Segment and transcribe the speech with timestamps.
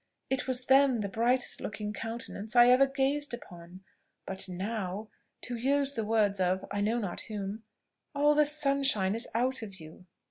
[0.31, 3.83] It was then the brightest looking countenance I ever gazed upon:
[4.25, 5.09] but now
[5.41, 7.61] to use the words of, I know not whom
[8.15, 10.07] all the sunshine is out of you."